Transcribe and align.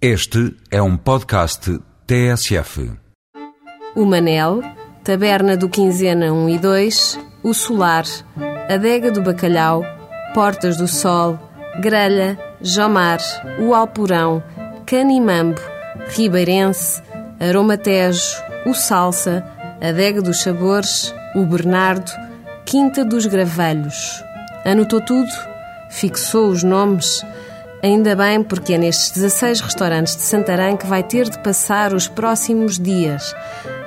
Este 0.00 0.54
é 0.70 0.82
um 0.82 0.94
podcast 0.94 1.80
TSF. 2.06 2.92
O 3.94 4.04
Manel, 4.04 4.60
Taberna 5.02 5.56
do 5.56 5.70
Quinzena 5.70 6.34
1 6.34 6.50
e 6.50 6.58
2, 6.58 7.18
O 7.42 7.54
Solar, 7.54 8.04
Adega 8.68 9.10
do 9.10 9.22
Bacalhau, 9.22 9.82
Portas 10.34 10.76
do 10.76 10.86
Sol, 10.86 11.38
Grelha, 11.80 12.38
Jomar, 12.60 13.20
O 13.58 13.74
Alporão, 13.74 14.44
Canimambo, 14.84 15.60
Ribeirense, 16.08 17.02
Aromatejo, 17.40 18.36
O 18.66 18.74
Salsa, 18.74 19.42
Adega 19.80 20.20
dos 20.20 20.42
Sabores, 20.42 21.14
O 21.34 21.46
Bernardo, 21.46 22.12
Quinta 22.66 23.02
dos 23.02 23.24
Gravelhos. 23.24 24.22
Anotou 24.62 25.00
tudo? 25.00 25.30
Fixou 25.88 26.50
os 26.50 26.62
nomes? 26.62 27.22
Ainda 27.82 28.16
bem, 28.16 28.42
porque 28.42 28.74
é 28.74 28.78
nestes 28.78 29.10
16 29.12 29.60
restaurantes 29.60 30.16
de 30.16 30.22
Santarém 30.22 30.76
que 30.76 30.86
vai 30.86 31.02
ter 31.02 31.28
de 31.28 31.38
passar 31.40 31.92
os 31.92 32.08
próximos 32.08 32.78
dias. 32.78 33.34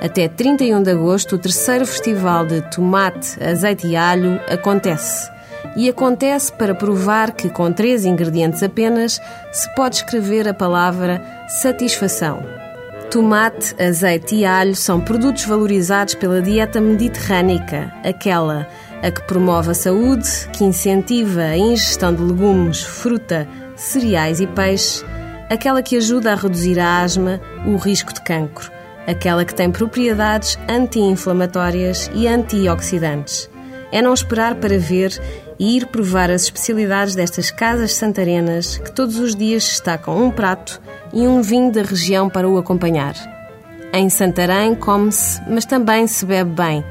Até 0.00 0.28
31 0.28 0.82
de 0.82 0.90
agosto, 0.90 1.36
o 1.36 1.38
terceiro 1.38 1.86
festival 1.86 2.46
de 2.46 2.62
tomate, 2.70 3.42
azeite 3.42 3.86
e 3.88 3.96
alho 3.96 4.40
acontece. 4.48 5.30
E 5.76 5.88
acontece 5.88 6.52
para 6.52 6.74
provar 6.74 7.32
que, 7.32 7.50
com 7.50 7.72
três 7.72 8.04
ingredientes 8.04 8.62
apenas, 8.62 9.20
se 9.52 9.74
pode 9.74 9.96
escrever 9.96 10.48
a 10.48 10.54
palavra 10.54 11.22
satisfação. 11.48 12.42
Tomate, 13.10 13.74
azeite 13.82 14.36
e 14.36 14.44
alho 14.44 14.74
são 14.74 15.00
produtos 15.00 15.44
valorizados 15.44 16.14
pela 16.14 16.40
dieta 16.40 16.80
mediterrânica, 16.80 17.92
aquela 18.04 18.68
a 19.02 19.10
que 19.10 19.22
promove 19.22 19.70
a 19.70 19.74
saúde, 19.74 20.28
que 20.52 20.62
incentiva 20.62 21.40
a 21.40 21.56
ingestão 21.56 22.14
de 22.14 22.22
legumes, 22.22 22.82
fruta, 22.82 23.48
cereais 23.80 24.40
e 24.40 24.46
peixe, 24.46 25.04
aquela 25.48 25.82
que 25.82 25.96
ajuda 25.96 26.32
a 26.32 26.36
reduzir 26.36 26.78
a 26.78 27.00
asma, 27.00 27.40
o 27.66 27.76
risco 27.76 28.12
de 28.12 28.20
cancro, 28.20 28.70
aquela 29.06 29.44
que 29.44 29.54
tem 29.54 29.70
propriedades 29.70 30.58
anti-inflamatórias 30.68 32.10
e 32.14 32.28
antioxidantes. 32.28 33.50
É 33.90 34.00
não 34.00 34.14
esperar 34.14 34.54
para 34.56 34.78
ver 34.78 35.18
e 35.58 35.76
ir 35.76 35.86
provar 35.86 36.30
as 36.30 36.42
especialidades 36.42 37.14
destas 37.14 37.50
casas 37.50 37.92
santarenas 37.92 38.78
que 38.78 38.92
todos 38.92 39.18
os 39.18 39.34
dias 39.34 39.64
destacam 39.64 40.24
um 40.24 40.30
prato 40.30 40.80
e 41.12 41.26
um 41.26 41.42
vinho 41.42 41.72
da 41.72 41.82
região 41.82 42.28
para 42.28 42.48
o 42.48 42.58
acompanhar. 42.58 43.14
Em 43.92 44.08
Santarém 44.08 44.76
come-se, 44.76 45.40
mas 45.48 45.64
também 45.64 46.06
se 46.06 46.24
bebe 46.24 46.50
bem. 46.50 46.84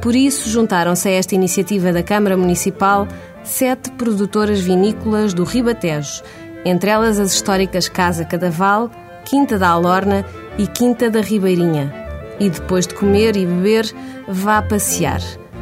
Por 0.00 0.14
isso, 0.14 0.48
juntaram-se 0.48 1.08
a 1.08 1.12
esta 1.12 1.34
iniciativa 1.34 1.92
da 1.92 2.02
Câmara 2.02 2.36
Municipal 2.36 3.08
sete 3.44 3.90
produtoras 3.92 4.58
vinícolas 4.60 5.34
do 5.34 5.44
Ribatejo, 5.44 6.22
entre 6.64 6.90
elas 6.90 7.20
as 7.20 7.34
históricas 7.34 7.88
Casa 7.88 8.24
Cadaval, 8.24 8.90
Quinta 9.24 9.58
da 9.58 9.68
Alorna 9.68 10.24
e 10.58 10.66
Quinta 10.66 11.10
da 11.10 11.20
Ribeirinha. 11.20 11.92
E 12.40 12.48
depois 12.48 12.86
de 12.86 12.94
comer 12.94 13.36
e 13.36 13.46
beber, 13.46 13.86
vá 14.26 14.60
passear. 14.62 15.20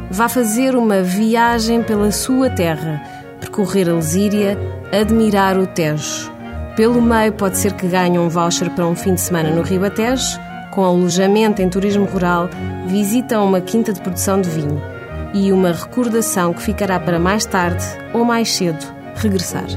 Vá 0.09 0.29
fazer 0.29 0.75
uma 0.75 1.01
viagem 1.01 1.83
pela 1.83 2.11
sua 2.11 2.49
terra, 2.49 3.01
percorrer 3.39 3.89
a 3.89 3.93
Lesíria, 3.93 4.57
admirar 4.91 5.57
o 5.57 5.67
Tejo. 5.67 6.31
Pelo 6.75 7.01
meio 7.01 7.33
pode 7.33 7.57
ser 7.57 7.73
que 7.73 7.87
ganhe 7.87 8.17
um 8.17 8.29
voucher 8.29 8.69
para 8.71 8.87
um 8.87 8.95
fim 8.95 9.13
de 9.13 9.21
semana 9.21 9.51
no 9.51 9.61
Ribatejo, 9.61 10.39
com 10.71 10.83
alojamento 10.83 11.61
em 11.61 11.69
turismo 11.69 12.05
rural, 12.05 12.49
visita 12.87 13.39
uma 13.39 13.61
quinta 13.61 13.93
de 13.93 14.01
produção 14.01 14.41
de 14.41 14.49
vinho 14.49 14.93
e 15.33 15.51
uma 15.51 15.71
recordação 15.71 16.53
que 16.53 16.61
ficará 16.61 16.99
para 16.99 17.19
mais 17.19 17.45
tarde 17.45 17.83
ou 18.13 18.23
mais 18.23 18.51
cedo 18.51 18.85
regressar. 19.15 19.67